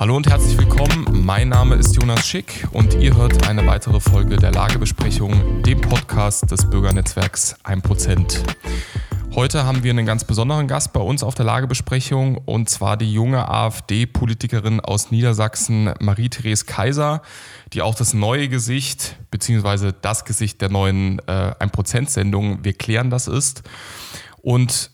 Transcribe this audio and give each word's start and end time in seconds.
Hallo 0.00 0.16
und 0.16 0.30
herzlich 0.30 0.56
willkommen. 0.56 1.06
Mein 1.26 1.50
Name 1.50 1.74
ist 1.74 1.94
Jonas 1.94 2.26
Schick 2.26 2.66
und 2.72 2.94
ihr 2.94 3.14
hört 3.14 3.46
eine 3.46 3.66
weitere 3.66 4.00
Folge 4.00 4.38
der 4.38 4.50
Lagebesprechung, 4.50 5.62
dem 5.62 5.78
Podcast 5.78 6.50
des 6.50 6.70
Bürgernetzwerks 6.70 7.54
1%. 7.64 8.38
Heute 9.34 9.66
haben 9.66 9.82
wir 9.82 9.90
einen 9.90 10.06
ganz 10.06 10.24
besonderen 10.24 10.68
Gast 10.68 10.94
bei 10.94 11.00
uns 11.00 11.22
auf 11.22 11.34
der 11.34 11.44
Lagebesprechung 11.44 12.38
und 12.38 12.70
zwar 12.70 12.96
die 12.96 13.12
junge 13.12 13.46
AfD-Politikerin 13.46 14.80
aus 14.80 15.10
Niedersachsen, 15.10 15.92
Marie-Therese 16.00 16.64
Kaiser, 16.64 17.20
die 17.74 17.82
auch 17.82 17.94
das 17.94 18.14
neue 18.14 18.48
Gesicht 18.48 19.18
beziehungsweise 19.30 19.92
das 19.92 20.24
Gesicht 20.24 20.62
der 20.62 20.70
neuen 20.70 21.18
äh, 21.26 21.52
1%-Sendung 21.60 22.64
Wir 22.64 22.72
klären 22.72 23.10
das 23.10 23.28
ist. 23.28 23.64
Und 24.40 24.92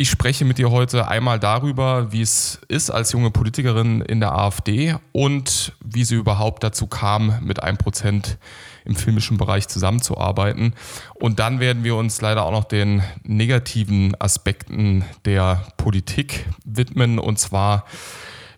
ich 0.00 0.10
spreche 0.10 0.44
mit 0.44 0.58
dir 0.58 0.70
heute 0.70 1.08
einmal 1.08 1.40
darüber, 1.40 2.12
wie 2.12 2.22
es 2.22 2.60
ist 2.68 2.88
als 2.88 3.10
junge 3.10 3.32
Politikerin 3.32 4.00
in 4.00 4.20
der 4.20 4.32
AfD 4.32 4.94
und 5.10 5.72
wie 5.84 6.04
sie 6.04 6.14
überhaupt 6.14 6.62
dazu 6.62 6.86
kam, 6.86 7.40
mit 7.42 7.64
einem 7.64 7.78
Prozent 7.78 8.38
im 8.84 8.94
filmischen 8.94 9.38
Bereich 9.38 9.66
zusammenzuarbeiten. 9.66 10.74
Und 11.14 11.40
dann 11.40 11.58
werden 11.58 11.82
wir 11.82 11.96
uns 11.96 12.20
leider 12.20 12.44
auch 12.44 12.52
noch 12.52 12.62
den 12.62 13.02
negativen 13.24 14.14
Aspekten 14.20 15.04
der 15.24 15.66
Politik 15.78 16.46
widmen 16.64 17.18
und 17.18 17.40
zwar 17.40 17.84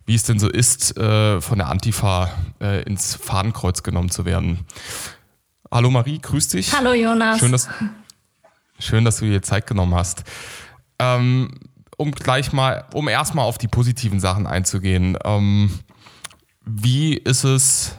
wie 0.05 0.17
es 0.17 0.25
denn 0.25 0.41
so 0.41 0.49
ist, 0.49 0.97
äh, 0.99 1.41
von 1.41 1.59
der 1.59 1.69
Antifa 1.69 2.31
äh, 2.61 2.83
ins 2.83 3.15
Fadenkreuz 3.15 3.85
genommen 3.85 4.11
zu 4.11 4.25
werden. 4.25 4.67
Hallo 5.71 5.89
Marie, 5.89 6.19
grüß 6.19 6.49
dich. 6.49 6.77
Hallo 6.77 6.93
Jonas. 6.95 7.39
Schön, 7.39 7.53
dass, 7.53 7.69
schön, 8.81 9.05
dass 9.05 9.19
du 9.19 9.27
dir 9.27 9.41
Zeit 9.41 9.69
genommen 9.69 9.95
hast. 9.95 10.25
Ähm, 11.01 11.51
um 12.01 12.13
gleich 12.13 12.53
mal, 12.53 12.85
um 12.95 13.09
erstmal 13.09 13.45
auf 13.45 13.59
die 13.59 13.69
positiven 13.69 14.21
Sachen 14.21 14.47
einzugehen. 14.47 15.19
Ähm, 15.23 15.71
wie 16.65 17.15
ist 17.15 17.45
es, 17.45 17.95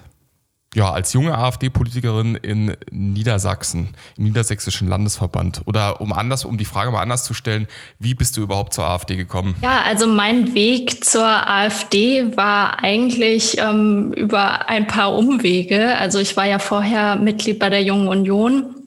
ja, 0.73 0.91
als 0.91 1.13
junge 1.13 1.38
AfD-Politikerin 1.38 2.33
in 2.33 2.75
Niedersachsen, 2.89 3.89
im 4.17 4.23
Niedersächsischen 4.23 4.88
Landesverband? 4.88 5.61
Oder 5.66 6.02
um 6.02 6.13
anders, 6.13 6.45
um 6.45 6.58
die 6.58 6.66
Frage 6.66 6.89
mal 6.89 7.02
anders 7.02 7.25
zu 7.25 7.35
stellen, 7.35 7.67
wie 7.99 8.16
bist 8.16 8.38
du 8.38 8.41
überhaupt 8.41 8.73
zur 8.73 8.85
AfD 8.85 9.17
gekommen? 9.17 9.55
Ja, 9.61 9.83
also 9.83 10.08
mein 10.08 10.55
Weg 10.55 11.05
zur 11.05 11.27
AfD 11.27 12.36
war 12.36 12.83
eigentlich 12.83 13.59
ähm, 13.59 14.13
über 14.13 14.67
ein 14.67 14.88
paar 14.88 15.13
Umwege. 15.13 15.95
Also 15.97 16.17
ich 16.17 16.36
war 16.36 16.47
ja 16.47 16.58
vorher 16.58 17.17
Mitglied 17.17 17.59
bei 17.59 17.69
der 17.69 17.83
Jungen 17.83 18.08
Union 18.08 18.80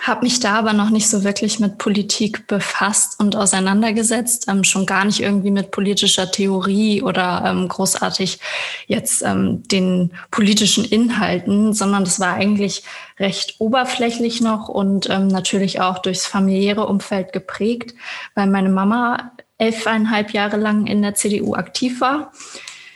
habe 0.00 0.24
mich 0.24 0.40
da 0.40 0.54
aber 0.54 0.72
noch 0.72 0.90
nicht 0.90 1.08
so 1.08 1.24
wirklich 1.24 1.60
mit 1.60 1.78
Politik 1.78 2.46
befasst 2.46 3.18
und 3.20 3.36
auseinandergesetzt, 3.36 4.46
ähm, 4.48 4.64
schon 4.64 4.86
gar 4.86 5.04
nicht 5.04 5.20
irgendwie 5.20 5.50
mit 5.50 5.70
politischer 5.70 6.30
Theorie 6.30 7.02
oder 7.02 7.44
ähm, 7.46 7.68
großartig 7.68 8.38
jetzt 8.86 9.22
ähm, 9.22 9.62
den 9.68 10.12
politischen 10.30 10.84
Inhalten, 10.84 11.72
sondern 11.72 12.04
das 12.04 12.20
war 12.20 12.34
eigentlich 12.34 12.82
recht 13.18 13.56
oberflächlich 13.58 14.40
noch 14.40 14.68
und 14.68 15.08
ähm, 15.10 15.28
natürlich 15.28 15.80
auch 15.80 15.98
durchs 15.98 16.26
familiäre 16.26 16.86
Umfeld 16.86 17.32
geprägt, 17.32 17.94
weil 18.34 18.46
meine 18.46 18.70
Mama 18.70 19.32
elfeinhalb 19.58 20.32
Jahre 20.32 20.56
lang 20.56 20.86
in 20.86 21.02
der 21.02 21.14
CDU 21.14 21.54
aktiv 21.54 22.00
war. 22.00 22.32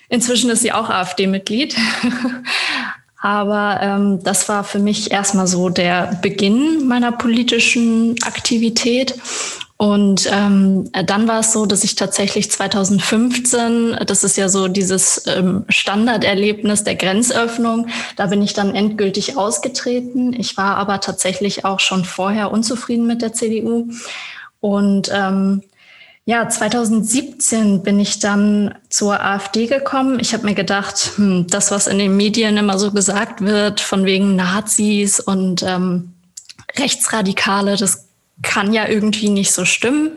Inzwischen 0.08 0.50
ist 0.50 0.62
sie 0.62 0.72
auch 0.72 0.88
AfD-Mitglied. 0.88 1.76
Aber 3.20 3.80
ähm, 3.82 4.22
das 4.22 4.48
war 4.48 4.62
für 4.62 4.78
mich 4.78 5.10
erstmal 5.10 5.46
so 5.46 5.68
der 5.68 6.18
Beginn 6.22 6.86
meiner 6.86 7.12
politischen 7.12 8.14
Aktivität. 8.22 9.14
Und 9.76 10.28
ähm, 10.32 10.90
dann 11.06 11.28
war 11.28 11.40
es 11.40 11.52
so, 11.52 11.64
dass 11.64 11.84
ich 11.84 11.94
tatsächlich 11.94 12.50
2015, 12.50 13.98
das 14.06 14.24
ist 14.24 14.36
ja 14.36 14.48
so 14.48 14.66
dieses 14.66 15.24
ähm, 15.28 15.64
Standarderlebnis 15.68 16.82
der 16.82 16.96
Grenzöffnung, 16.96 17.86
da 18.16 18.26
bin 18.26 18.42
ich 18.42 18.54
dann 18.54 18.74
endgültig 18.74 19.36
ausgetreten. 19.36 20.32
Ich 20.32 20.56
war 20.56 20.76
aber 20.78 21.00
tatsächlich 21.00 21.64
auch 21.64 21.78
schon 21.78 22.04
vorher 22.04 22.50
unzufrieden 22.50 23.06
mit 23.06 23.22
der 23.22 23.32
CDU. 23.32 23.88
Und 24.60 25.10
ähm, 25.14 25.62
ja, 26.28 26.46
2017 26.46 27.82
bin 27.82 27.98
ich 27.98 28.18
dann 28.18 28.74
zur 28.90 29.18
AfD 29.24 29.66
gekommen. 29.66 30.20
Ich 30.20 30.34
habe 30.34 30.44
mir 30.44 30.54
gedacht, 30.54 31.12
hm, 31.16 31.46
das, 31.48 31.70
was 31.70 31.86
in 31.86 31.98
den 31.98 32.18
Medien 32.18 32.58
immer 32.58 32.78
so 32.78 32.92
gesagt 32.92 33.40
wird, 33.40 33.80
von 33.80 34.04
wegen 34.04 34.36
Nazis 34.36 35.20
und 35.20 35.62
ähm, 35.62 36.12
Rechtsradikale, 36.76 37.78
das 37.78 38.08
kann 38.42 38.74
ja 38.74 38.86
irgendwie 38.86 39.30
nicht 39.30 39.52
so 39.52 39.64
stimmen. 39.64 40.16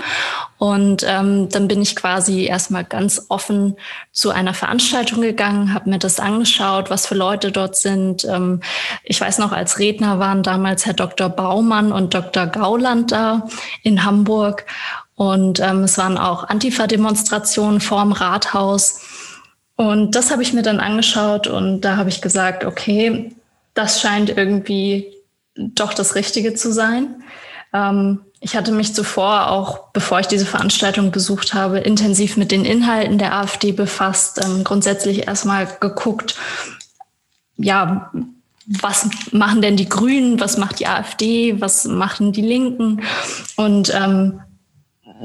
Und 0.58 1.04
ähm, 1.08 1.50
dann 1.50 1.68
bin 1.68 1.82
ich 1.82 1.96
quasi 1.96 2.44
erstmal 2.44 2.84
ganz 2.84 3.28
offen 3.30 3.78
zu 4.12 4.30
einer 4.30 4.54
Veranstaltung 4.54 5.22
gegangen, 5.22 5.74
habe 5.74 5.90
mir 5.90 5.98
das 5.98 6.20
angeschaut, 6.20 6.90
was 6.92 7.08
für 7.08 7.16
Leute 7.16 7.52
dort 7.52 7.78
sind. 7.78 8.26
Ähm, 8.26 8.60
ich 9.04 9.20
weiß 9.20 9.40
noch, 9.40 9.54
als 9.54 9.80
Redner 9.80 10.20
waren 10.20 10.44
damals 10.44 10.86
Herr 10.86 10.94
Dr. 10.94 11.30
Baumann 11.30 11.92
und 11.92 12.14
Dr. 12.14 12.48
Gauland 12.48 13.12
da 13.12 13.48
in 13.82 14.04
Hamburg. 14.04 14.66
Und 15.16 15.60
ähm, 15.60 15.84
es 15.84 15.98
waren 15.98 16.18
auch 16.18 16.46
Antifa-Demonstrationen 16.46 17.82
vorm 17.82 18.12
Rathaus. 18.12 19.02
Und 19.76 20.16
das 20.16 20.32
habe 20.32 20.44
ich 20.44 20.54
mir 20.54 20.64
dann 20.64 20.80
angeschaut 20.80 21.48
und 21.48 21.82
da 21.82 21.98
habe 21.98 22.10
ich 22.10 22.22
gesagt, 22.22 22.66
okay, 22.66 23.36
das 23.74 24.02
scheint 24.02 24.30
irgendwie 24.30 25.14
doch 25.56 25.94
das 25.94 26.16
Richtige 26.16 26.54
zu 26.54 26.72
sein. 26.72 27.24
Ähm, 27.74 28.22
ich 28.40 28.56
hatte 28.56 28.72
mich 28.72 28.96
zuvor 28.96 29.52
auch, 29.52 29.92
bevor 29.94 30.20
ich 30.20 30.28
diese 30.28 30.46
Veranstaltung 30.46 31.12
besucht 31.12 31.54
habe, 31.54 31.80
intensiv 31.80 32.38
mit 32.38 32.52
den 32.52 32.66
Inhalten 32.66 33.18
der 33.18 33.36
AfD 33.36 33.72
befasst, 33.72 34.44
ähm, 34.44 34.64
grundsätzlich 34.64 35.28
erstmal 35.28 35.68
geguckt, 35.80 36.36
ja, 37.58 38.12
was 38.66 39.08
machen 39.32 39.62
denn 39.62 39.78
die 39.78 39.90
Grünen, 39.90 40.40
was 40.40 40.58
macht 40.58 40.80
die 40.80 40.88
AfD, 40.88 41.60
was 41.60 41.86
machen 41.86 42.32
die 42.32 42.42
Linken 42.42 43.02
und 43.58 43.94
ähm, 43.94 44.42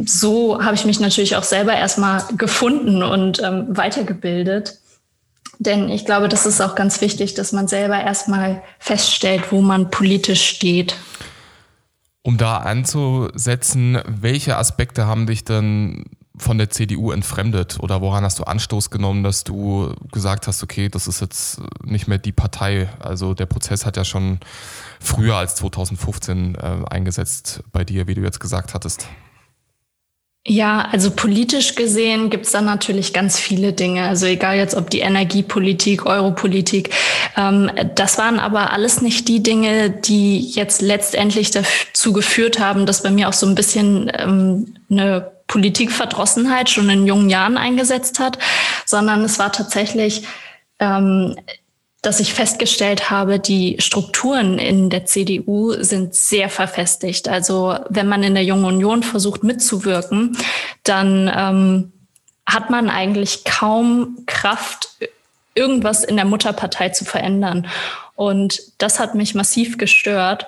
so 0.05 0.63
habe 0.63 0.75
ich 0.75 0.85
mich 0.85 1.01
natürlich 1.01 1.37
auch 1.37 1.43
selber 1.43 1.75
erstmal 1.75 2.23
gefunden 2.37 3.03
und 3.03 3.43
ähm, 3.43 3.67
weitergebildet. 3.69 4.79
Denn 5.59 5.89
ich 5.89 6.05
glaube, 6.05 6.29
das 6.29 6.45
ist 6.45 6.61
auch 6.61 6.75
ganz 6.75 7.01
wichtig, 7.01 7.35
dass 7.35 7.53
man 7.53 7.67
selber 7.67 7.99
erstmal 7.99 8.63
feststellt, 8.79 9.53
wo 9.53 9.63
man 9.63 9.91
politisch 9.91 10.45
steht. 10.45 10.97
Um 12.23 12.37
da 12.37 12.59
anzusetzen, 12.59 13.99
welche 14.07 14.57
Aspekte 14.57 15.07
haben 15.07 15.27
dich 15.27 15.45
dann 15.45 16.05
von 16.37 16.59
der 16.59 16.69
CDU 16.69 17.13
entfremdet 17.13 17.79
oder 17.81 18.03
woran 18.03 18.25
hast 18.25 18.39
du 18.39 18.45
Anstoß 18.45 18.91
genommen, 18.91 19.23
dass 19.23 19.45
du 19.45 19.95
gesagt 20.13 20.47
hast, 20.47 20.63
okay, 20.63 20.91
das 20.91 21.07
ist 21.07 21.21
jetzt 21.21 21.61
nicht 21.83 22.09
mehr 22.09 22.19
die 22.19 22.33
Partei. 22.33 22.91
Also 22.99 23.33
der 23.33 23.47
Prozess 23.47 23.87
hat 23.87 23.97
ja 23.97 24.05
schon 24.05 24.41
früher 25.01 25.37
als 25.37 25.55
2015 25.55 26.57
äh, 26.57 26.59
eingesetzt 26.91 27.63
bei 27.73 27.85
dir, 27.85 28.07
wie 28.07 28.15
du 28.15 28.21
jetzt 28.21 28.41
gesagt 28.41 28.75
hattest. 28.75 29.09
Ja, 30.49 30.89
also 30.93 31.11
politisch 31.11 31.75
gesehen 31.75 32.31
gibt's 32.31 32.53
da 32.53 32.61
natürlich 32.61 33.13
ganz 33.13 33.37
viele 33.37 33.73
Dinge. 33.73 34.07
Also 34.07 34.27
egal 34.27 34.57
jetzt, 34.57 34.77
ob 34.77 34.91
die 34.91 35.01
Energiepolitik, 35.01 36.07
Europolitik, 36.07 36.91
ähm, 37.37 37.69
das 37.97 38.17
waren 38.17 38.39
aber 38.39 38.73
alles 38.73 39.03
nicht 39.03 39.27
die 39.27 39.43
Dinge, 39.43 39.91
die 39.91 40.39
jetzt 40.39 40.83
letztendlich 40.83 41.51
dazu 41.51 42.13
geführt 42.13 42.61
haben, 42.61 42.87
dass 42.87 43.03
bei 43.03 43.11
mir 43.11 43.29
auch 43.29 43.33
so 43.33 43.45
ein 43.45 43.57
bisschen 43.57 44.09
ähm, 44.17 44.77
eine 44.89 45.33
Politikverdrossenheit 45.49 46.71
schon 46.71 46.91
in 46.91 47.09
jungen 47.09 47.29
Jahren 47.29 47.57
eingesetzt 47.57 48.21
hat, 48.21 48.39
sondern 48.85 49.25
es 49.25 49.41
war 49.41 49.51
tatsächlich 49.51 50.23
ähm, 50.79 51.35
dass 52.07 52.21
ich 52.21 52.35
festgestellt 52.35 53.11
habe, 53.11 53.41
die 53.41 53.79
Strukturen 53.81 54.61
in 54.61 54.91
der 54.91 55.07
CDU 55.07 55.73
sind 55.73 56.15
sehr 56.15 56.49
verfestigt. 56.49 57.29
Also 57.29 57.77
wenn 57.89 58.07
man 58.07 58.23
in 58.23 58.35
der 58.35 58.45
Jungen 58.45 58.65
Union 58.65 59.03
versucht 59.03 59.43
mitzuwirken, 59.43 60.39
dann 60.85 61.29
ähm, 61.37 61.93
hat 62.47 62.71
man 62.71 62.91
eigentlich 62.91 63.43
kaum 63.43 64.19
Kraft, 64.27 64.89
irgendwas 65.57 66.05
in 66.05 66.15
der 66.15 66.27
Mutterpartei 66.27 66.91
zu 66.91 67.05
verändern. 67.05 67.67
Und 68.15 68.63
das 68.79 69.01
hat 69.01 69.17
mich 69.17 69.35
massiv 69.35 69.77
gestört. 69.77 70.47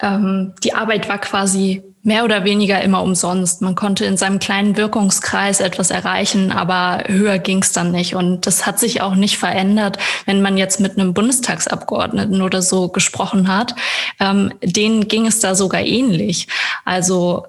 Ähm, 0.00 0.54
die 0.64 0.72
Arbeit 0.72 1.10
war 1.10 1.18
quasi 1.18 1.82
mehr 2.04 2.24
oder 2.24 2.44
weniger 2.44 2.82
immer 2.82 3.02
umsonst. 3.02 3.62
Man 3.62 3.74
konnte 3.74 4.04
in 4.04 4.18
seinem 4.18 4.38
kleinen 4.38 4.76
Wirkungskreis 4.76 5.60
etwas 5.60 5.90
erreichen, 5.90 6.52
aber 6.52 7.02
höher 7.06 7.38
ging 7.38 7.62
es 7.62 7.72
dann 7.72 7.90
nicht. 7.90 8.14
Und 8.14 8.46
das 8.46 8.66
hat 8.66 8.78
sich 8.78 9.00
auch 9.00 9.14
nicht 9.14 9.38
verändert, 9.38 9.96
wenn 10.26 10.42
man 10.42 10.58
jetzt 10.58 10.80
mit 10.80 10.98
einem 10.98 11.14
Bundestagsabgeordneten 11.14 12.42
oder 12.42 12.60
so 12.60 12.88
gesprochen 12.88 13.48
hat. 13.48 13.74
Ähm, 14.20 14.52
denen 14.62 15.08
ging 15.08 15.26
es 15.26 15.40
da 15.40 15.54
sogar 15.54 15.80
ähnlich. 15.80 16.46
Also 16.84 17.46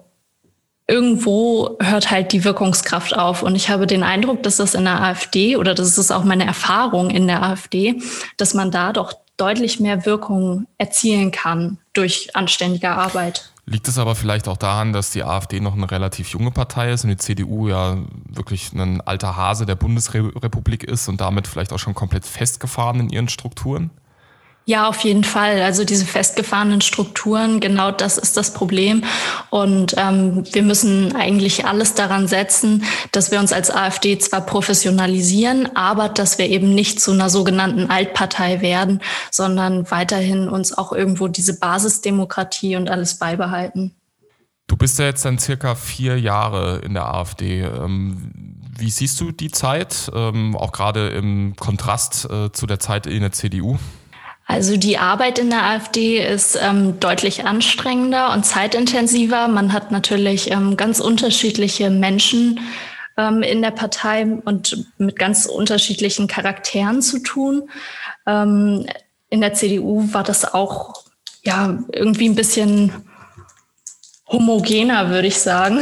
irgendwo 0.87 1.77
hört 1.81 2.09
halt 2.09 2.31
die 2.31 2.45
Wirkungskraft 2.45 3.13
auf. 3.13 3.43
Und 3.43 3.55
ich 3.55 3.69
habe 3.69 3.87
den 3.87 4.03
Eindruck, 4.03 4.41
dass 4.43 4.57
das 4.57 4.73
in 4.73 4.85
der 4.85 5.01
AfD 5.01 5.57
oder 5.57 5.73
das 5.73 5.97
ist 5.97 6.11
auch 6.11 6.23
meine 6.23 6.45
Erfahrung 6.45 7.09
in 7.09 7.27
der 7.27 7.43
AfD, 7.43 8.01
dass 8.37 8.53
man 8.53 8.71
da 8.71 8.93
doch 8.93 9.13
deutlich 9.35 9.81
mehr 9.81 10.05
Wirkung 10.05 10.65
erzielen 10.77 11.31
kann 11.31 11.77
durch 11.91 12.33
anständige 12.37 12.91
Arbeit. 12.91 13.51
Liegt 13.67 13.87
es 13.87 13.97
aber 13.97 14.13
vielleicht 14.13 14.47
auch 14.47 14.57
daran, 14.57 14.93
dass 14.93 15.09
die 15.09 15.23
AfD 15.23 15.59
noch 15.59 15.73
eine 15.73 15.89
relativ 15.89 16.29
junge 16.29 16.51
Partei 16.51 16.91
ist 16.91 17.03
und 17.03 17.09
die 17.09 17.17
CDU 17.17 17.67
ja 17.67 17.97
wirklich 18.29 18.71
ein 18.73 19.01
alter 19.01 19.35
Hase 19.35 19.65
der 19.65 19.75
Bundesrepublik 19.75 20.83
ist 20.83 21.07
und 21.07 21.19
damit 21.19 21.47
vielleicht 21.47 21.73
auch 21.73 21.79
schon 21.79 21.95
komplett 21.95 22.25
festgefahren 22.25 22.99
in 22.99 23.09
ihren 23.09 23.27
Strukturen? 23.27 23.89
Ja, 24.67 24.87
auf 24.87 25.01
jeden 25.01 25.23
Fall. 25.23 25.61
Also 25.61 25.85
diese 25.85 26.05
festgefahrenen 26.05 26.81
Strukturen, 26.81 27.59
genau 27.59 27.91
das 27.91 28.17
ist 28.17 28.35
das 28.35 28.51
Problem. 28.51 29.03
Und 29.51 29.93
ähm, 29.97 30.43
wir 30.53 30.63
müssen 30.63 31.15
eigentlich 31.15 31.65
alles 31.65 31.93
daran 31.93 32.27
setzen, 32.27 32.83
dass 33.11 33.29
wir 33.29 33.39
uns 33.39 33.53
als 33.53 33.69
AfD 33.69 34.17
zwar 34.17 34.41
professionalisieren, 34.41 35.75
aber 35.75 36.09
dass 36.09 36.39
wir 36.39 36.49
eben 36.49 36.73
nicht 36.73 36.99
zu 36.99 37.11
einer 37.11 37.29
sogenannten 37.29 37.91
Altpartei 37.91 38.61
werden, 38.61 39.01
sondern 39.29 39.89
weiterhin 39.91 40.49
uns 40.49 40.75
auch 40.75 40.91
irgendwo 40.93 41.27
diese 41.27 41.59
Basisdemokratie 41.59 42.75
und 42.75 42.89
alles 42.89 43.19
beibehalten. 43.19 43.93
Du 44.65 44.77
bist 44.77 44.97
ja 44.97 45.05
jetzt 45.05 45.23
dann 45.25 45.37
circa 45.37 45.75
vier 45.75 46.19
Jahre 46.19 46.79
in 46.79 46.95
der 46.95 47.05
AfD. 47.13 47.61
Ähm, 47.61 48.31
wie 48.79 48.89
siehst 48.89 49.21
du 49.21 49.31
die 49.31 49.51
Zeit, 49.51 50.09
ähm, 50.11 50.55
auch 50.55 50.71
gerade 50.71 51.09
im 51.09 51.55
Kontrast 51.55 52.27
äh, 52.31 52.51
zu 52.51 52.65
der 52.65 52.79
Zeit 52.79 53.05
in 53.05 53.21
der 53.21 53.31
CDU? 53.31 53.77
Also 54.47 54.77
die 54.77 54.97
Arbeit 54.97 55.39
in 55.39 55.49
der 55.49 55.63
AfD 55.63 56.19
ist 56.19 56.57
ähm, 56.61 56.99
deutlich 56.99 57.45
anstrengender 57.45 58.31
und 58.31 58.45
zeitintensiver. 58.45 59.47
Man 59.47 59.73
hat 59.73 59.91
natürlich 59.91 60.51
ähm, 60.51 60.77
ganz 60.77 60.99
unterschiedliche 60.99 61.89
Menschen 61.89 62.59
ähm, 63.17 63.41
in 63.41 63.63
der 63.63 63.71
Partei 63.71 64.25
und 64.45 64.85
mit 64.99 65.17
ganz 65.17 65.47
unterschiedlichen 65.47 66.27
Charakteren 66.27 67.01
zu 67.01 67.19
tun. 67.23 67.69
Ähm, 68.27 68.85
in 69.29 69.41
der 69.41 69.53
CDU 69.53 70.13
war 70.13 70.23
das 70.23 70.53
auch 70.53 70.93
ja 71.43 71.79
irgendwie 71.91 72.29
ein 72.29 72.35
bisschen 72.35 72.91
homogener, 74.27 75.09
würde 75.09 75.27
ich 75.27 75.39
sagen. 75.39 75.79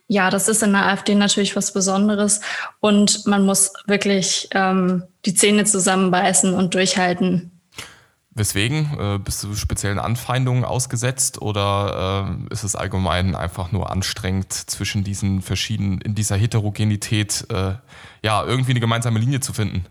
ja, 0.10 0.32
das 0.32 0.48
ist 0.48 0.64
in 0.64 0.74
der 0.74 0.88
AfD 0.88 1.14
natürlich 1.14 1.56
was 1.56 1.72
Besonderes 1.72 2.42
und 2.80 3.28
man 3.28 3.46
muss 3.46 3.72
wirklich 3.86 4.50
ähm, 4.56 5.04
die 5.26 5.36
Zähne 5.36 5.66
zusammenbeißen 5.66 6.56
und 6.56 6.74
durchhalten. 6.74 7.52
Weswegen? 8.32 8.98
Äh, 9.00 9.20
bist 9.20 9.44
du 9.44 9.54
speziellen 9.54 10.00
Anfeindungen 10.00 10.66
ausgesetzt 10.66 11.42
oder 11.44 12.28
äh, 12.50 12.54
ist 12.54 12.64
es 12.64 12.76
allgemein 12.76 13.36
einfach 13.36 13.72
nur 13.72 13.92
anstrengend, 13.92 14.52
zwischen 14.52 15.04
diesen 15.04 15.44
verschiedenen, 15.44 16.02
in 16.02 16.16
dieser 16.16 16.38
Heterogenität, 16.38 17.46
äh, 17.52 17.74
ja, 18.24 18.44
irgendwie 18.44 18.72
eine 18.72 18.80
gemeinsame 18.80 19.20
Linie 19.20 19.42
zu 19.42 19.54
finden? 19.54 19.86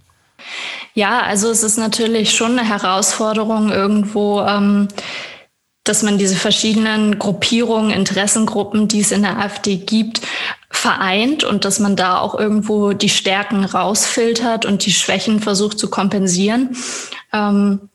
Ja, 0.95 1.21
also 1.21 1.51
es 1.51 1.63
ist 1.63 1.79
natürlich 1.79 2.35
schon 2.35 2.59
eine 2.59 2.69
Herausforderung, 2.69 3.71
irgendwo 3.71 4.41
ähm, 4.43 4.89
dass 5.89 6.03
man 6.03 6.19
diese 6.19 6.37
verschiedenen 6.37 7.19
Gruppierungen, 7.19 7.91
Interessengruppen, 7.91 8.89
die 8.89 9.01
es 9.01 9.13
in 9.13 9.23
der 9.23 9.39
AfD 9.39 9.77
gibt, 9.77 10.21
vereint 10.71 11.45
und 11.45 11.65
dass 11.65 11.79
man 11.79 11.97
da 11.97 12.19
auch 12.19 12.39
irgendwo 12.39 12.93
die 12.93 13.09
Stärken 13.09 13.65
rausfiltert 13.65 14.67
und 14.67 14.85
die 14.85 14.93
Schwächen 14.93 15.41
versucht 15.41 15.79
zu 15.79 15.89
kompensieren. 15.89 16.77
Ähm, 17.33 17.89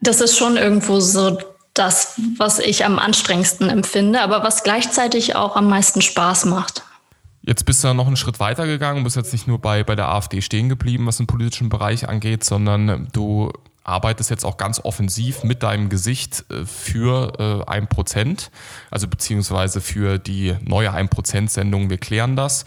das 0.00 0.20
ist 0.20 0.36
schon 0.36 0.56
irgendwo 0.56 1.00
so 1.00 1.38
das, 1.74 2.20
was 2.36 2.58
ich 2.58 2.84
am 2.84 2.98
anstrengendsten 2.98 3.68
empfinde, 3.68 4.20
aber 4.20 4.42
was 4.42 4.62
gleichzeitig 4.62 5.36
auch 5.36 5.56
am 5.56 5.68
meisten 5.68 6.02
Spaß 6.02 6.46
macht. 6.46 6.82
Jetzt 7.42 7.64
bist 7.64 7.84
du 7.84 7.94
noch 7.94 8.08
einen 8.08 8.16
Schritt 8.16 8.40
weiter 8.40 8.66
gegangen, 8.66 9.04
bist 9.04 9.14
jetzt 9.14 9.32
nicht 9.32 9.46
nur 9.46 9.60
bei, 9.60 9.84
bei 9.84 9.94
der 9.94 10.08
AfD 10.08 10.42
stehen 10.42 10.68
geblieben, 10.68 11.06
was 11.06 11.18
den 11.18 11.28
politischen 11.28 11.68
Bereich 11.68 12.08
angeht, 12.08 12.42
sondern 12.42 13.08
du 13.12 13.52
arbeitest 13.86 14.30
jetzt 14.30 14.44
auch 14.44 14.56
ganz 14.56 14.80
offensiv 14.80 15.44
mit 15.44 15.62
deinem 15.62 15.88
Gesicht 15.88 16.44
äh, 16.50 16.66
für 16.66 17.64
äh, 17.66 17.70
ein 17.70 17.88
Prozent, 17.88 18.50
also 18.90 19.06
beziehungsweise 19.08 19.80
für 19.80 20.18
die 20.18 20.56
neue 20.62 20.92
1%-Sendung. 20.92 21.88
Wir 21.88 21.98
klären 21.98 22.36
das. 22.36 22.64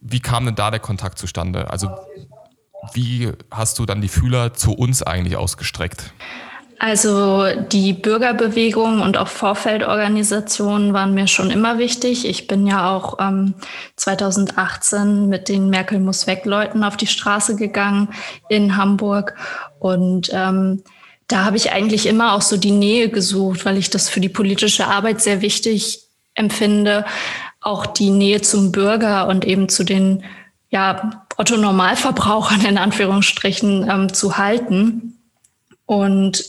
Wie 0.00 0.20
kam 0.20 0.46
denn 0.46 0.54
da 0.54 0.70
der 0.70 0.80
Kontakt 0.80 1.18
zustande? 1.18 1.70
Also 1.70 1.90
wie 2.92 3.32
hast 3.50 3.78
du 3.78 3.86
dann 3.86 4.00
die 4.00 4.08
Fühler 4.08 4.54
zu 4.54 4.72
uns 4.72 5.02
eigentlich 5.02 5.36
ausgestreckt? 5.36 6.12
Also 6.78 7.46
die 7.72 7.94
Bürgerbewegung 7.94 9.00
und 9.00 9.16
auch 9.16 9.28
Vorfeldorganisationen 9.28 10.92
waren 10.92 11.14
mir 11.14 11.26
schon 11.26 11.50
immer 11.50 11.78
wichtig. 11.78 12.28
Ich 12.28 12.46
bin 12.46 12.66
ja 12.66 12.94
auch 12.94 13.18
ähm, 13.18 13.54
2018 13.96 15.28
mit 15.28 15.48
den 15.48 15.70
Merkel 15.70 16.00
muss 16.00 16.26
weg 16.26 16.44
Leuten 16.44 16.84
auf 16.84 16.98
die 16.98 17.06
Straße 17.06 17.56
gegangen 17.56 18.08
in 18.50 18.76
Hamburg 18.76 19.34
und 19.78 20.30
ähm, 20.32 20.82
da 21.28 21.44
habe 21.44 21.56
ich 21.56 21.72
eigentlich 21.72 22.06
immer 22.06 22.34
auch 22.34 22.42
so 22.42 22.56
die 22.56 22.70
Nähe 22.70 23.08
gesucht, 23.08 23.64
weil 23.64 23.78
ich 23.78 23.90
das 23.90 24.08
für 24.08 24.20
die 24.20 24.28
politische 24.28 24.86
Arbeit 24.86 25.20
sehr 25.20 25.40
wichtig 25.40 26.02
empfinde, 26.34 27.04
auch 27.60 27.86
die 27.86 28.10
Nähe 28.10 28.42
zum 28.42 28.70
Bürger 28.70 29.26
und 29.26 29.44
eben 29.44 29.68
zu 29.68 29.82
den 29.82 30.22
ja, 30.70 31.24
Otto 31.36 31.56
Normalverbrauchern 31.56 32.64
in 32.64 32.78
Anführungsstrichen 32.78 33.88
ähm, 33.90 34.12
zu 34.12 34.36
halten. 34.36 35.18
Und 35.84 36.44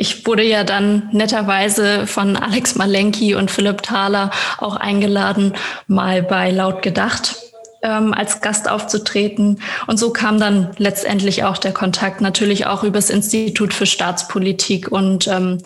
ich 0.00 0.24
wurde 0.26 0.44
ja 0.44 0.62
dann 0.62 1.08
netterweise 1.10 2.06
von 2.06 2.36
Alex 2.36 2.76
Malenki 2.76 3.34
und 3.34 3.50
Philipp 3.50 3.82
Thaler 3.82 4.30
auch 4.56 4.76
eingeladen, 4.76 5.54
mal 5.88 6.22
bei 6.22 6.52
Laut 6.52 6.82
Gedacht 6.82 7.36
ähm, 7.82 8.14
als 8.14 8.40
Gast 8.40 8.70
aufzutreten. 8.70 9.60
Und 9.88 9.98
so 9.98 10.12
kam 10.12 10.38
dann 10.38 10.70
letztendlich 10.78 11.42
auch 11.42 11.58
der 11.58 11.72
Kontakt, 11.72 12.20
natürlich 12.20 12.66
auch 12.66 12.84
übers 12.84 13.10
Institut 13.10 13.74
für 13.74 13.86
Staatspolitik 13.86 14.92
und 14.92 15.26
ähm, 15.26 15.58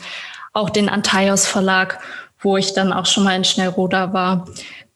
auch 0.55 0.71
den 0.71 0.89
Antaios 0.89 1.47
Verlag, 1.47 1.99
wo 2.41 2.57
ich 2.57 2.73
dann 2.73 2.95
auch 2.95 3.07
schon 3.07 3.25
mal 3.25 3.37
in 3.37 3.45
Schnellroda 3.45 4.15
war 4.15 4.47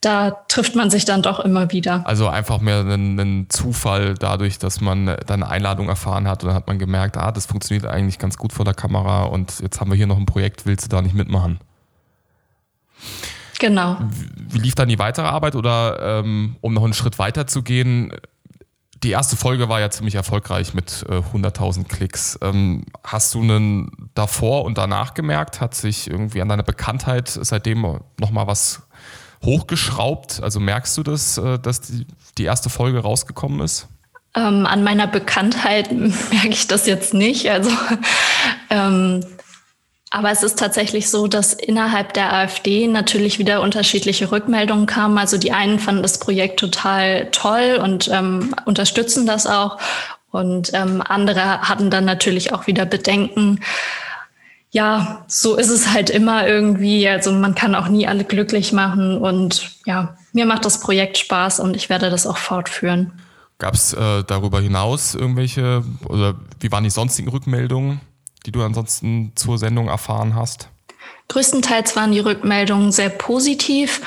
da 0.06 0.30
trifft 0.46 0.76
man 0.76 0.88
sich 0.88 1.04
dann 1.04 1.20
doch 1.20 1.40
immer 1.40 1.72
wieder. 1.72 2.06
Also 2.06 2.28
einfach 2.28 2.60
mehr 2.60 2.80
ein, 2.82 3.46
Zufall 3.48 4.14
dadurch, 4.14 4.58
dass 4.58 4.80
man 4.80 5.16
dann 5.26 5.42
Einladung 5.42 5.88
erfahren 5.88 6.28
hat 6.28 6.44
und 6.44 6.48
dann 6.48 6.56
hat 6.56 6.68
man 6.68 6.78
gemerkt, 6.78 7.16
ah, 7.16 7.32
das 7.32 7.46
funktioniert 7.46 7.86
eigentlich 7.86 8.20
ganz 8.20 8.36
gut 8.36 8.52
vor 8.52 8.64
der 8.64 8.74
Kamera 8.74 9.24
und 9.24 9.58
jetzt 9.60 9.80
haben 9.80 9.90
wir 9.90 9.96
hier 9.96 10.06
noch 10.06 10.16
ein 10.16 10.26
Projekt, 10.26 10.64
willst 10.64 10.84
du 10.84 10.88
da 10.88 11.02
nicht 11.02 11.14
mitmachen? 11.14 11.58
Genau. 13.58 13.96
Wie, 14.36 14.58
lief 14.58 14.76
dann 14.76 14.88
die 14.88 15.00
weitere 15.00 15.26
Arbeit 15.26 15.56
oder 15.56 16.20
ähm, 16.20 16.54
um 16.60 16.72
noch 16.72 16.84
einen 16.84 16.94
Schritt 16.94 17.18
weiter 17.18 17.48
zu 17.48 17.62
gehen? 17.62 18.12
Die 19.02 19.10
erste 19.10 19.36
Folge 19.36 19.68
war 19.68 19.80
ja 19.80 19.90
ziemlich 19.90 20.14
erfolgreich 20.14 20.72
mit 20.72 21.04
äh, 21.08 21.14
100.000 21.14 21.88
Klicks. 21.88 22.38
Ähm, 22.42 22.84
hast 23.02 23.34
du 23.34 23.42
einen 23.42 24.10
davor 24.14 24.64
und 24.64 24.78
danach 24.78 25.14
gemerkt? 25.14 25.60
Hat 25.60 25.74
sich 25.74 26.08
irgendwie 26.08 26.42
an 26.42 26.48
deiner 26.48 26.62
Bekanntheit 26.62 27.28
seitdem 27.28 28.00
nochmal 28.18 28.46
was 28.46 28.82
hochgeschraubt? 29.44 30.40
Also 30.42 30.60
merkst 30.60 30.96
du 30.96 31.02
das, 31.02 31.38
äh, 31.38 31.58
dass 31.58 31.80
die, 31.80 32.06
die 32.38 32.44
erste 32.44 32.70
Folge 32.70 32.98
rausgekommen 33.00 33.60
ist? 33.60 33.88
Ähm, 34.34 34.66
an 34.66 34.84
meiner 34.84 35.06
Bekanntheit 35.06 35.92
merke 35.92 36.48
ich 36.48 36.66
das 36.66 36.86
jetzt 36.86 37.14
nicht. 37.14 37.50
Also, 37.50 37.70
ähm, 38.70 39.24
aber 40.10 40.30
es 40.30 40.42
ist 40.42 40.58
tatsächlich 40.58 41.10
so, 41.10 41.26
dass 41.26 41.52
innerhalb 41.52 42.14
der 42.14 42.32
AfD 42.32 42.86
natürlich 42.86 43.38
wieder 43.38 43.60
unterschiedliche 43.60 44.30
Rückmeldungen 44.30 44.86
kamen. 44.86 45.18
Also 45.18 45.36
die 45.36 45.52
einen 45.52 45.78
fanden 45.78 46.02
das 46.02 46.18
Projekt 46.18 46.60
total 46.60 47.28
toll 47.32 47.80
und 47.82 48.08
ähm, 48.08 48.54
unterstützen 48.66 49.26
das 49.26 49.46
auch. 49.46 49.78
Und 50.30 50.72
ähm, 50.74 51.02
andere 51.06 51.62
hatten 51.62 51.90
dann 51.90 52.04
natürlich 52.04 52.52
auch 52.52 52.66
wieder 52.66 52.84
Bedenken 52.84 53.60
ja, 54.76 55.24
so 55.26 55.56
ist 55.56 55.70
es 55.70 55.90
halt 55.90 56.10
immer 56.10 56.46
irgendwie. 56.46 57.08
Also 57.08 57.32
man 57.32 57.54
kann 57.54 57.74
auch 57.74 57.88
nie 57.88 58.06
alle 58.06 58.24
glücklich 58.24 58.74
machen. 58.74 59.16
Und 59.16 59.74
ja, 59.86 60.18
mir 60.34 60.44
macht 60.44 60.66
das 60.66 60.80
Projekt 60.80 61.16
Spaß 61.16 61.60
und 61.60 61.74
ich 61.76 61.88
werde 61.88 62.10
das 62.10 62.26
auch 62.26 62.36
fortführen. 62.36 63.10
Gab 63.56 63.72
es 63.72 63.94
äh, 63.94 64.22
darüber 64.24 64.60
hinaus 64.60 65.14
irgendwelche 65.14 65.82
oder 66.10 66.34
wie 66.60 66.70
waren 66.70 66.84
die 66.84 66.90
sonstigen 66.90 67.30
Rückmeldungen, 67.30 68.02
die 68.44 68.52
du 68.52 68.62
ansonsten 68.62 69.32
zur 69.34 69.56
Sendung 69.56 69.88
erfahren 69.88 70.34
hast? 70.34 70.68
Größtenteils 71.28 71.96
waren 71.96 72.12
die 72.12 72.20
Rückmeldungen 72.20 72.92
sehr 72.92 73.08
positiv. 73.08 74.00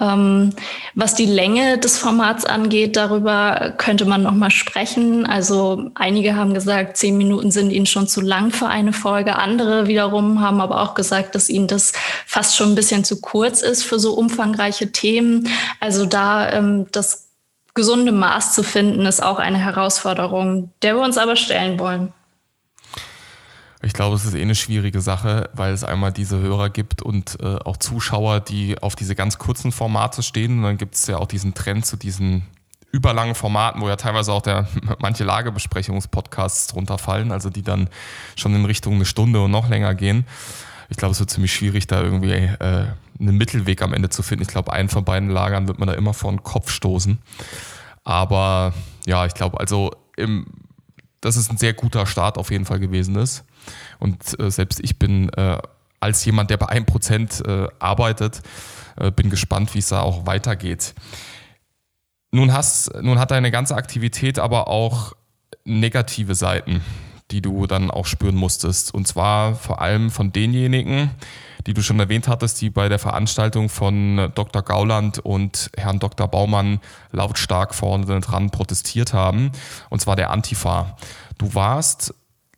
Ähm, 0.00 0.54
was 0.94 1.14
die 1.14 1.26
Länge 1.26 1.78
des 1.78 1.98
Formats 1.98 2.46
angeht, 2.46 2.96
darüber 2.96 3.74
könnte 3.76 4.06
man 4.06 4.22
noch 4.22 4.32
mal 4.32 4.50
sprechen. 4.50 5.26
Also 5.26 5.90
einige 5.94 6.34
haben 6.34 6.54
gesagt, 6.54 6.96
zehn 6.96 7.18
Minuten 7.18 7.50
sind 7.50 7.70
ihnen 7.70 7.86
schon 7.86 8.08
zu 8.08 8.22
lang 8.22 8.52
für 8.52 8.68
eine 8.68 8.94
Folge. 8.94 9.36
Andere 9.36 9.86
wiederum 9.86 10.40
haben 10.40 10.60
aber 10.62 10.80
auch 10.80 10.94
gesagt, 10.94 11.34
dass 11.34 11.50
ihnen 11.50 11.68
das 11.68 11.92
fast 12.26 12.56
schon 12.56 12.70
ein 12.72 12.74
bisschen 12.74 13.04
zu 13.04 13.20
kurz 13.20 13.60
ist 13.60 13.84
für 13.84 13.98
so 13.98 14.14
umfangreiche 14.14 14.92
Themen. 14.92 15.48
Also 15.78 16.06
da 16.06 16.50
ähm, 16.52 16.86
das 16.90 17.28
gesunde 17.74 18.12
Maß 18.12 18.54
zu 18.54 18.62
finden, 18.62 19.06
ist 19.06 19.22
auch 19.22 19.38
eine 19.38 19.58
Herausforderung, 19.58 20.70
der 20.82 20.96
wir 20.96 21.02
uns 21.02 21.18
aber 21.18 21.36
stellen 21.36 21.78
wollen. 21.78 22.12
Ich 23.84 23.94
glaube, 23.94 24.14
es 24.14 24.24
ist 24.24 24.34
eh 24.34 24.42
eine 24.42 24.54
schwierige 24.54 25.00
Sache, 25.00 25.50
weil 25.54 25.72
es 25.72 25.82
einmal 25.82 26.12
diese 26.12 26.38
Hörer 26.38 26.70
gibt 26.70 27.02
und 27.02 27.38
äh, 27.40 27.56
auch 27.64 27.76
Zuschauer, 27.76 28.38
die 28.38 28.80
auf 28.80 28.94
diese 28.94 29.16
ganz 29.16 29.38
kurzen 29.38 29.72
Formate 29.72 30.22
stehen. 30.22 30.58
Und 30.58 30.62
dann 30.62 30.76
gibt 30.78 30.94
es 30.94 31.08
ja 31.08 31.18
auch 31.18 31.26
diesen 31.26 31.54
Trend 31.54 31.84
zu 31.84 31.96
diesen 31.96 32.42
überlangen 32.92 33.34
Formaten, 33.34 33.80
wo 33.80 33.88
ja 33.88 33.96
teilweise 33.96 34.32
auch 34.32 34.42
der, 34.42 34.68
manche 35.00 35.24
Lagebesprechungspodcasts 35.24 36.68
drunter 36.68 36.96
fallen, 36.98 37.32
also 37.32 37.50
die 37.50 37.62
dann 37.62 37.88
schon 38.36 38.54
in 38.54 38.64
Richtung 38.64 38.94
eine 38.94 39.04
Stunde 39.04 39.40
und 39.40 39.50
noch 39.50 39.68
länger 39.68 39.94
gehen. 39.96 40.26
Ich 40.88 40.96
glaube, 40.96 41.12
es 41.12 41.20
wird 41.20 41.30
ziemlich 41.30 41.52
schwierig, 41.52 41.86
da 41.88 42.02
irgendwie 42.02 42.32
äh, 42.32 42.86
einen 43.18 43.36
Mittelweg 43.36 43.82
am 43.82 43.94
Ende 43.94 44.10
zu 44.10 44.22
finden. 44.22 44.42
Ich 44.42 44.48
glaube, 44.48 44.72
einen 44.72 44.90
von 44.90 45.04
beiden 45.04 45.30
Lagern 45.30 45.66
wird 45.66 45.78
man 45.78 45.88
da 45.88 45.94
immer 45.94 46.14
vor 46.14 46.30
den 46.30 46.42
Kopf 46.42 46.70
stoßen. 46.70 47.18
Aber 48.04 48.74
ja, 49.06 49.26
ich 49.26 49.34
glaube, 49.34 49.58
also 49.58 49.90
im, 50.16 50.46
dass 51.20 51.36
es 51.36 51.50
ein 51.50 51.56
sehr 51.56 51.72
guter 51.72 52.06
Start 52.06 52.36
auf 52.36 52.50
jeden 52.50 52.66
Fall 52.66 52.78
gewesen 52.78 53.16
ist. 53.16 53.44
Und 53.98 54.38
äh, 54.40 54.50
selbst 54.50 54.80
ich 54.80 54.98
bin 54.98 55.28
äh, 55.30 55.58
als 56.00 56.24
jemand, 56.24 56.50
der 56.50 56.56
bei 56.56 56.66
1% 56.66 57.46
äh, 57.46 57.68
arbeitet, 57.78 58.42
äh, 58.96 59.10
bin 59.10 59.30
gespannt, 59.30 59.74
wie 59.74 59.78
es 59.78 59.88
da 59.88 60.00
auch 60.00 60.26
weitergeht. 60.26 60.94
Nun, 62.32 62.52
hast, 62.52 62.94
nun 63.02 63.18
hat 63.18 63.30
deine 63.30 63.50
ganze 63.50 63.76
Aktivität 63.76 64.38
aber 64.38 64.68
auch 64.68 65.12
negative 65.64 66.34
Seiten, 66.34 66.82
die 67.30 67.42
du 67.42 67.66
dann 67.66 67.90
auch 67.90 68.06
spüren 68.06 68.34
musstest. 68.34 68.92
Und 68.94 69.06
zwar 69.06 69.54
vor 69.54 69.80
allem 69.80 70.10
von 70.10 70.32
denjenigen, 70.32 71.10
die 71.66 71.74
du 71.74 71.82
schon 71.82 72.00
erwähnt 72.00 72.28
hattest, 72.28 72.60
die 72.60 72.70
bei 72.70 72.88
der 72.88 72.98
Veranstaltung 72.98 73.68
von 73.68 74.32
Dr. 74.34 74.62
Gauland 74.62 75.18
und 75.18 75.70
Herrn 75.76 75.98
Dr. 75.98 76.26
Baumann 76.26 76.80
lautstark 77.12 77.74
vorne 77.74 78.20
dran 78.20 78.50
protestiert 78.50 79.12
haben. 79.12 79.52
Und 79.90 80.00
zwar 80.00 80.16
der 80.16 80.30
Antifa. 80.30 80.96
Du 81.38 81.54
warst 81.54 82.14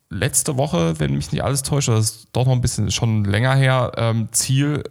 letzte 0.09 0.57
Woche, 0.57 0.99
wenn 0.99 1.15
mich 1.15 1.31
nicht 1.31 1.43
alles 1.43 1.63
täuscht, 1.63 1.89
das 1.89 1.99
ist 1.99 2.27
doch 2.33 2.45
noch 2.45 2.53
ein 2.53 2.61
bisschen 2.61 2.91
schon 2.91 3.25
länger 3.25 3.55
her, 3.55 3.91
ähm, 3.97 4.29
Ziel 4.31 4.83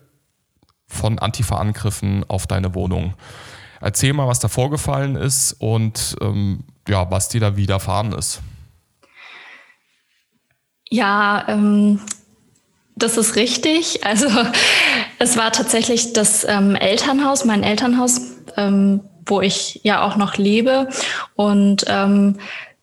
von 0.87 1.19
Antifa-Angriffen 1.19 2.25
auf 2.29 2.47
deine 2.47 2.75
Wohnung. 2.75 3.15
Erzähl 3.81 4.13
mal, 4.13 4.29
was 4.29 4.39
da 4.39 4.49
vorgefallen 4.49 5.17
ist 5.17 5.53
und 5.55 6.17
ähm, 6.21 6.65
ja, 6.89 7.11
was 7.11 7.29
dir 7.29 7.41
da 7.41 7.57
widerfahren 7.57 8.13
ist. 8.13 8.41
Ja, 10.91 11.45
ähm, 11.49 12.01
das 12.97 13.17
ist 13.17 13.37
richtig. 13.37 14.01
Also 14.05 14.29
es 15.19 15.37
war 15.37 15.53
tatsächlich 15.53 16.13
das 16.13 16.45
ähm, 16.45 16.77
Elternhaus, 16.77 17.45
mein 17.45 17.63
Elternhaus, 17.63 18.21
ähm, 18.57 19.01
wo 19.27 19.41
ich 19.41 19.81
ja 19.83 20.03
auch 20.03 20.17
noch 20.17 20.37
lebe. 20.37 20.89
Und 21.35 21.85
ähm, 21.89 22.39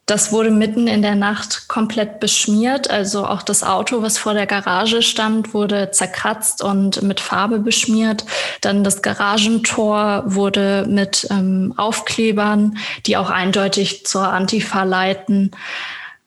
das 0.06 0.32
wurde 0.32 0.52
mitten 0.52 0.88
in 0.88 1.02
der 1.02 1.16
Nacht 1.16 1.68
komplett 1.68 2.20
beschmiert. 2.20 2.90
Also 2.90 3.26
auch 3.26 3.44
das 3.44 3.64
Auto, 3.64 4.02
was 4.02 4.18
vor 4.18 4.34
der 4.34 4.48
Garage 4.48 5.02
stand, 5.02 5.54
wurde 5.54 5.92
zerkratzt 5.92 6.62
und 6.62 7.02
mit 7.02 7.20
Farbe 7.20 7.60
beschmiert. 7.60 8.26
Dann 8.62 8.84
das 8.84 9.02
Garagentor 9.02 10.24
wurde 10.26 10.86
mit 10.90 11.28
ähm, 11.30 11.74
Aufklebern, 11.78 12.78
die 13.06 13.16
auch 13.16 13.30
eindeutig 13.30 14.06
zur 14.06 14.28
Antifa 14.28 14.84
leiten, 14.84 15.52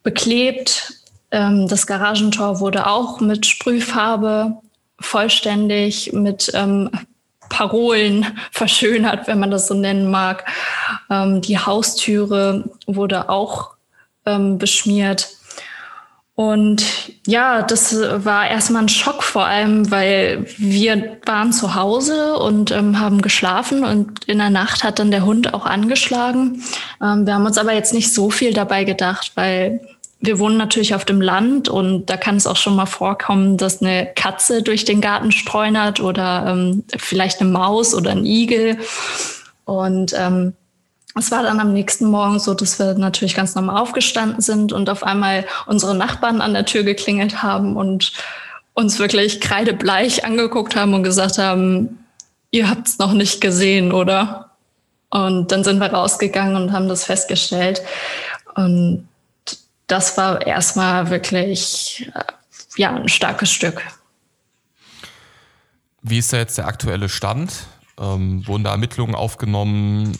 beklebt. 0.02 0.94
Ähm, 1.30 1.68
das 1.68 1.86
Garagentor 1.86 2.60
wurde 2.60 2.86
auch 2.86 3.20
mit 3.20 3.44
Sprühfarbe 3.44 4.56
vollständig 5.00 6.12
mit 6.12 6.50
ähm, 6.54 6.90
Parolen 7.48 8.26
verschönert, 8.50 9.26
wenn 9.26 9.38
man 9.38 9.50
das 9.50 9.66
so 9.66 9.74
nennen 9.74 10.10
mag. 10.10 10.44
Ähm, 11.10 11.40
die 11.40 11.58
Haustüre 11.58 12.64
wurde 12.86 13.28
auch 13.28 13.74
ähm, 14.26 14.58
beschmiert. 14.58 15.28
Und 16.36 16.84
ja, 17.26 17.62
das 17.62 17.94
war 17.96 18.48
erstmal 18.48 18.82
ein 18.82 18.88
Schock 18.88 19.22
vor 19.22 19.46
allem, 19.46 19.92
weil 19.92 20.46
wir 20.58 21.18
waren 21.26 21.52
zu 21.52 21.76
Hause 21.76 22.36
und 22.38 22.72
ähm, 22.72 22.98
haben 22.98 23.22
geschlafen 23.22 23.84
und 23.84 24.24
in 24.24 24.38
der 24.38 24.50
Nacht 24.50 24.82
hat 24.82 24.98
dann 24.98 25.12
der 25.12 25.24
Hund 25.24 25.54
auch 25.54 25.64
angeschlagen. 25.64 26.64
Ähm, 27.00 27.24
wir 27.24 27.34
haben 27.34 27.46
uns 27.46 27.56
aber 27.56 27.72
jetzt 27.72 27.94
nicht 27.94 28.12
so 28.12 28.30
viel 28.30 28.52
dabei 28.52 28.82
gedacht, 28.82 29.32
weil 29.36 29.80
wir 30.24 30.38
wohnen 30.38 30.56
natürlich 30.56 30.94
auf 30.94 31.04
dem 31.04 31.20
Land 31.20 31.68
und 31.68 32.06
da 32.06 32.16
kann 32.16 32.36
es 32.36 32.46
auch 32.46 32.56
schon 32.56 32.76
mal 32.76 32.86
vorkommen, 32.86 33.56
dass 33.56 33.82
eine 33.82 34.10
Katze 34.14 34.62
durch 34.62 34.84
den 34.84 35.00
Garten 35.00 35.32
streunert 35.32 36.00
oder 36.00 36.46
ähm, 36.48 36.84
vielleicht 36.96 37.40
eine 37.40 37.50
Maus 37.50 37.94
oder 37.94 38.10
ein 38.10 38.24
Igel. 38.24 38.78
Und 39.64 40.14
ähm, 40.16 40.54
es 41.16 41.30
war 41.30 41.42
dann 41.42 41.60
am 41.60 41.72
nächsten 41.72 42.06
Morgen 42.06 42.38
so, 42.38 42.54
dass 42.54 42.78
wir 42.78 42.94
natürlich 42.94 43.34
ganz 43.34 43.54
normal 43.54 43.80
aufgestanden 43.80 44.40
sind 44.40 44.72
und 44.72 44.90
auf 44.90 45.02
einmal 45.04 45.46
unsere 45.66 45.94
Nachbarn 45.94 46.40
an 46.40 46.54
der 46.54 46.64
Tür 46.64 46.82
geklingelt 46.82 47.42
haben 47.42 47.76
und 47.76 48.12
uns 48.72 48.98
wirklich 48.98 49.40
kreidebleich 49.40 50.24
angeguckt 50.24 50.74
haben 50.74 50.94
und 50.94 51.04
gesagt 51.04 51.38
haben, 51.38 52.04
ihr 52.50 52.68
habt 52.68 52.88
es 52.88 52.98
noch 52.98 53.12
nicht 53.12 53.40
gesehen, 53.40 53.92
oder? 53.92 54.50
Und 55.10 55.52
dann 55.52 55.62
sind 55.62 55.78
wir 55.78 55.92
rausgegangen 55.92 56.56
und 56.56 56.72
haben 56.72 56.88
das 56.88 57.04
festgestellt. 57.04 57.82
Und 58.56 59.08
das 59.86 60.16
war 60.16 60.46
erstmal 60.46 61.10
wirklich 61.10 62.10
äh, 62.14 62.20
ja, 62.76 62.94
ein 62.94 63.08
starkes 63.08 63.50
Stück. 63.50 63.82
Wie 66.02 66.18
ist 66.18 66.32
da 66.32 66.38
jetzt 66.38 66.58
der 66.58 66.66
aktuelle 66.66 67.08
Stand? 67.08 67.66
Ähm, 67.98 68.46
wurden 68.46 68.64
da 68.64 68.72
Ermittlungen 68.72 69.14
aufgenommen? 69.14 70.18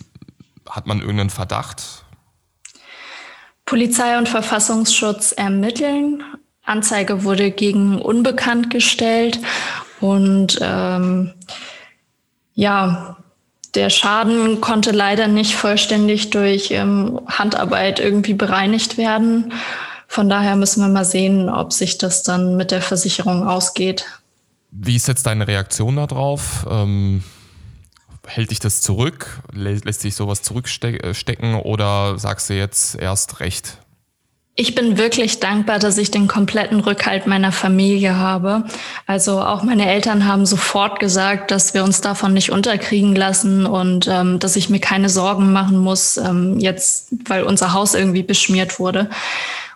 Hat 0.68 0.86
man 0.86 1.00
irgendeinen 1.00 1.30
Verdacht? 1.30 2.04
Polizei 3.66 4.18
und 4.18 4.28
Verfassungsschutz 4.28 5.32
ermitteln. 5.32 6.22
Anzeige 6.64 7.24
wurde 7.24 7.50
gegen 7.50 8.00
unbekannt 8.00 8.70
gestellt 8.70 9.38
und 10.00 10.58
ähm, 10.62 11.34
ja, 12.54 13.16
der 13.74 13.90
Schaden 13.90 14.60
konnte 14.60 14.90
leider 14.90 15.26
nicht 15.26 15.54
vollständig 15.54 16.30
durch 16.30 16.70
ähm, 16.70 17.20
Handarbeit 17.26 18.00
irgendwie 18.00 18.34
bereinigt 18.34 18.96
werden. 18.96 19.52
Von 20.06 20.28
daher 20.28 20.56
müssen 20.56 20.80
wir 20.82 20.88
mal 20.88 21.04
sehen, 21.04 21.48
ob 21.48 21.72
sich 21.72 21.98
das 21.98 22.22
dann 22.22 22.56
mit 22.56 22.70
der 22.70 22.82
Versicherung 22.82 23.46
ausgeht. 23.46 24.06
Wie 24.70 24.96
ist 24.96 25.08
jetzt 25.08 25.26
deine 25.26 25.48
Reaktion 25.48 25.96
darauf? 25.96 26.66
Ähm, 26.70 27.24
hält 28.26 28.50
dich 28.50 28.60
das 28.60 28.80
zurück? 28.80 29.42
Lässt 29.52 30.00
sich 30.00 30.14
sowas 30.14 30.42
zurückstecken 30.42 31.56
oder 31.56 32.18
sagst 32.18 32.50
du 32.50 32.54
jetzt 32.54 32.96
erst 32.96 33.40
recht? 33.40 33.78
Ich 34.56 34.76
bin 34.76 34.98
wirklich 34.98 35.40
dankbar, 35.40 35.80
dass 35.80 35.98
ich 35.98 36.12
den 36.12 36.28
kompletten 36.28 36.78
Rückhalt 36.78 37.26
meiner 37.26 37.50
Familie 37.50 38.16
habe. 38.16 38.62
Also 39.04 39.40
auch 39.40 39.64
meine 39.64 39.90
Eltern 39.90 40.26
haben 40.28 40.46
sofort 40.46 41.00
gesagt, 41.00 41.50
dass 41.50 41.74
wir 41.74 41.82
uns 41.82 42.00
davon 42.00 42.34
nicht 42.34 42.52
unterkriegen 42.52 43.16
lassen 43.16 43.66
und 43.66 44.06
ähm, 44.06 44.38
dass 44.38 44.54
ich 44.54 44.70
mir 44.70 44.78
keine 44.78 45.08
Sorgen 45.08 45.52
machen 45.52 45.78
muss, 45.78 46.18
ähm, 46.18 46.60
jetzt, 46.60 47.08
weil 47.26 47.42
unser 47.42 47.72
Haus 47.72 47.94
irgendwie 47.94 48.22
beschmiert 48.22 48.78
wurde. 48.78 49.10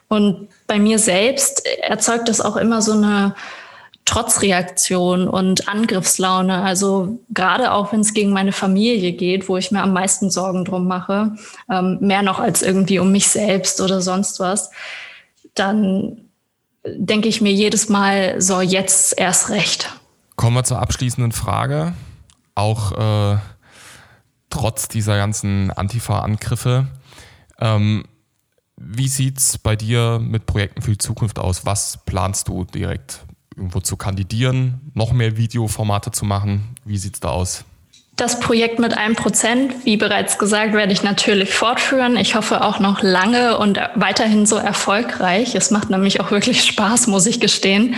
Und 0.07 0.47
bei 0.69 0.79
mir 0.79 1.01
selbst 1.01 1.67
erzeugt 1.83 2.29
das 2.29 2.41
auch 2.41 2.57
immer 2.57 2.81
so 2.81 2.93
eine 2.93 3.35
Trotzreaktion 4.09 5.29
und 5.29 5.69
Angriffslaune. 5.69 6.63
Also 6.63 7.19
gerade 7.29 7.73
auch 7.73 7.93
wenn 7.93 8.01
es 8.01 8.15
gegen 8.15 8.31
meine 8.31 8.53
Familie 8.53 9.13
geht, 9.13 9.51
wo 9.51 9.59
ich 9.59 9.71
mir 9.71 9.83
am 9.83 9.93
meisten 9.93 10.31
Sorgen 10.31 10.65
drum 10.65 10.89
mache, 10.89 11.37
ähm, 11.71 11.99
mehr 12.01 12.23
noch 12.23 12.41
als 12.41 12.63
irgendwie 12.63 13.01
um 13.01 13.13
mich 13.13 13.29
selbst 13.29 13.83
oder 13.83 14.01
sonst 14.01 14.41
was, 14.41 14.71
dann 15.55 16.23
denke 16.87 17.29
ich 17.29 17.43
mir 17.43 17.53
jedes 17.53 17.91
Mal, 17.91 18.41
so 18.41 18.63
jetzt 18.63 19.19
erst 19.19 19.51
recht. 19.51 19.93
Kommen 20.37 20.57
wir 20.57 20.65
zur 20.65 20.81
abschließenden 20.81 21.33
Frage. 21.33 21.93
Auch 22.55 22.93
äh, 22.93 23.37
trotz 24.49 24.89
dieser 24.89 25.19
ganzen 25.19 25.71
Antifa-Angriffe. 25.71 26.87
Ähm, 27.61 28.05
wie 28.79 29.09
sieht 29.09 29.37
es 29.37 29.59
bei 29.59 29.77
dir 29.77 30.19
mit 30.19 30.47
Projekten 30.47 30.81
für 30.81 30.93
die 30.93 30.99
Zukunft 30.99 31.39
aus? 31.39 31.67
Was 31.67 31.99
planst 32.07 32.49
du 32.49 32.65
direkt? 32.65 33.27
Irgendwo 33.59 33.81
zu 33.81 33.97
kandidieren, 33.97 34.81
noch 34.95 35.13
mehr 35.13 35.37
Videoformate 35.37 36.13
zu 36.13 36.25
machen? 36.25 36.77
Wie 36.85 36.97
sieht 36.97 37.15
es 37.15 37.21
da 37.21 37.29
aus? 37.29 37.65
Das 38.17 38.41
Projekt 38.41 38.81
mit 38.81 38.97
einem 38.97 39.15
Prozent, 39.15 39.85
wie 39.85 39.97
bereits 39.97 40.39
gesagt, 40.39 40.73
werde 40.73 40.93
ich 40.93 41.05
natürlich 41.05 41.55
fortführen. 41.55 42.17
Ich 42.17 42.35
hoffe 42.35 42.65
auch 42.65 42.81
noch 42.81 43.01
lange 43.03 43.59
und 43.59 43.79
weiterhin 43.95 44.45
so 44.45 44.57
erfolgreich. 44.57 45.55
Es 45.55 45.71
macht 45.71 45.89
nämlich 45.89 46.21
auch 46.21 46.33
wirklich 46.33 46.65
Spaß, 46.65 47.07
muss 47.07 47.27
ich 47.27 47.39
gestehen. 47.39 47.95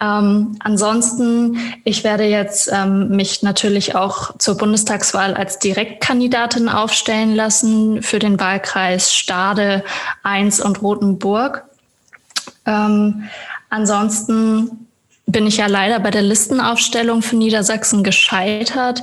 Ähm, 0.00 0.56
ansonsten, 0.60 1.58
ich 1.82 2.04
werde 2.04 2.22
jetzt 2.22 2.70
ähm, 2.72 3.08
mich 3.08 3.42
natürlich 3.42 3.96
auch 3.96 4.38
zur 4.38 4.56
Bundestagswahl 4.56 5.34
als 5.34 5.58
Direktkandidatin 5.58 6.68
aufstellen 6.68 7.34
lassen 7.34 8.02
für 8.02 8.20
den 8.20 8.38
Wahlkreis 8.38 9.12
Stade, 9.12 9.82
1 10.22 10.60
und 10.60 10.82
Rothenburg. 10.82 11.64
Ähm, 12.64 13.24
ansonsten 13.70 14.87
bin 15.28 15.46
ich 15.46 15.58
ja 15.58 15.66
leider 15.66 16.00
bei 16.00 16.10
der 16.10 16.22
Listenaufstellung 16.22 17.20
für 17.20 17.36
Niedersachsen 17.36 18.02
gescheitert. 18.02 19.02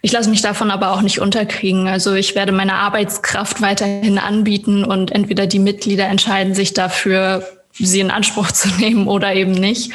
Ich 0.00 0.10
lasse 0.10 0.30
mich 0.30 0.40
davon 0.40 0.70
aber 0.70 0.92
auch 0.92 1.02
nicht 1.02 1.20
unterkriegen. 1.20 1.86
Also 1.86 2.14
ich 2.14 2.34
werde 2.34 2.50
meine 2.50 2.74
Arbeitskraft 2.74 3.60
weiterhin 3.60 4.18
anbieten 4.18 4.84
und 4.84 5.12
entweder 5.12 5.46
die 5.46 5.58
Mitglieder 5.58 6.06
entscheiden 6.06 6.54
sich 6.54 6.72
dafür, 6.72 7.46
sie 7.78 8.00
in 8.00 8.10
Anspruch 8.10 8.52
zu 8.52 8.68
nehmen 8.78 9.06
oder 9.06 9.34
eben 9.34 9.52
nicht. 9.52 9.92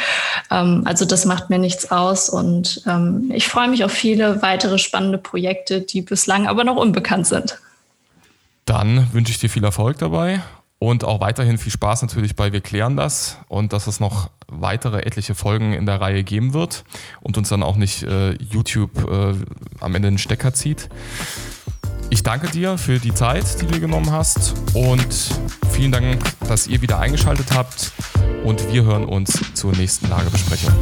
Ähm, 0.51 0.83
also 0.85 1.03
das 1.03 1.25
macht 1.25 1.49
mir 1.49 1.57
nichts 1.57 1.89
aus 1.89 2.29
und 2.29 2.83
ähm, 2.85 3.31
ich 3.33 3.47
freue 3.47 3.67
mich 3.67 3.83
auf 3.83 3.91
viele 3.91 4.43
weitere 4.43 4.77
spannende 4.77 5.17
Projekte, 5.17 5.81
die 5.81 6.03
bislang 6.03 6.47
aber 6.47 6.63
noch 6.63 6.75
unbekannt 6.75 7.25
sind. 7.25 7.59
Dann 8.65 9.07
wünsche 9.13 9.31
ich 9.31 9.39
dir 9.39 9.49
viel 9.49 9.63
Erfolg 9.63 9.97
dabei 9.97 10.41
und 10.81 11.03
auch 11.03 11.21
weiterhin 11.21 11.59
viel 11.59 11.71
Spaß 11.71 12.01
natürlich 12.01 12.35
bei 12.35 12.53
Wir 12.53 12.61
klären 12.61 12.97
das 12.97 13.37
und 13.49 13.71
dass 13.71 13.85
es 13.85 13.99
noch 13.99 14.31
weitere 14.47 15.03
etliche 15.03 15.35
Folgen 15.35 15.73
in 15.73 15.85
der 15.85 16.01
Reihe 16.01 16.23
geben 16.23 16.55
wird 16.55 16.85
und 17.21 17.37
uns 17.37 17.49
dann 17.49 17.61
auch 17.61 17.75
nicht 17.75 18.01
äh, 18.01 18.31
YouTube 18.31 19.07
äh, 19.07 19.35
am 19.79 19.93
Ende 19.93 20.09
den 20.09 20.17
Stecker 20.17 20.55
zieht. 20.55 20.89
Ich 22.09 22.23
danke 22.23 22.49
dir 22.49 22.79
für 22.79 22.97
die 22.97 23.13
Zeit, 23.13 23.61
die 23.61 23.67
du 23.67 23.79
genommen 23.79 24.11
hast 24.11 24.55
und 24.73 25.05
vielen 25.69 25.91
Dank, 25.91 26.19
dass 26.47 26.65
ihr 26.65 26.81
wieder 26.81 26.97
eingeschaltet 26.97 27.53
habt 27.53 27.91
und 28.43 28.73
wir 28.73 28.81
hören 28.81 29.05
uns 29.05 29.39
zur 29.53 29.73
nächsten 29.73 30.09
Lagebesprechung. 30.09 30.73